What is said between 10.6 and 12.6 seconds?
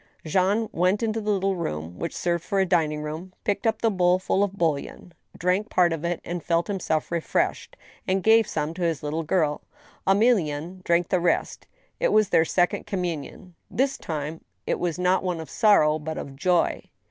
drank the rest. It was their